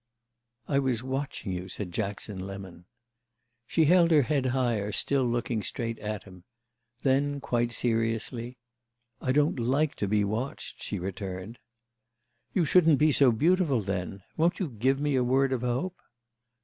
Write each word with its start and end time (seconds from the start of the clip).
"I 0.67 0.79
was 0.79 1.03
watching 1.03 1.51
you," 1.51 1.69
said 1.69 1.91
Jackson 1.91 2.39
Lemon. 2.43 2.85
She 3.67 3.85
held 3.85 4.09
her 4.09 4.23
head 4.23 4.47
higher, 4.47 4.91
still 4.91 5.23
looking 5.23 5.61
straight 5.61 5.99
at 5.99 6.23
him. 6.23 6.43
Then 7.03 7.39
quite 7.39 7.71
seriously, 7.71 8.57
"I 9.21 9.31
don't 9.31 9.59
like 9.59 9.93
to 9.97 10.07
be 10.07 10.23
watched," 10.23 10.81
she 10.81 10.97
returned. 10.97 11.59
"You 12.51 12.65
shouldn't 12.65 12.97
be 12.97 13.11
so 13.11 13.31
beautiful 13.31 13.79
then. 13.79 14.23
Won't 14.35 14.57
you 14.57 14.69
give 14.69 14.99
me 14.99 15.13
a 15.15 15.23
word 15.23 15.53
of 15.53 15.61
hope?" 15.61 15.99